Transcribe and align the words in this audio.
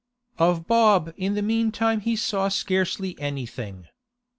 Of 0.39 0.65
Bob 0.65 1.13
in 1.15 1.35
the 1.35 1.43
meantime 1.43 1.99
he 1.99 2.15
saw 2.15 2.47
scarcely 2.47 3.15
anything. 3.19 3.85